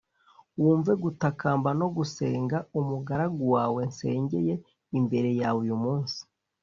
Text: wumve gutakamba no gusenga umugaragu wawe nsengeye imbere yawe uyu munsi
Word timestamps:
wumve 0.61 0.93
gutakamba 1.03 1.69
no 1.79 1.87
gusenga 1.95 2.57
umugaragu 2.79 3.43
wawe 3.55 3.81
nsengeye 3.89 4.53
imbere 4.99 5.29
yawe 5.39 5.59
uyu 5.65 5.77
munsi 5.83 6.19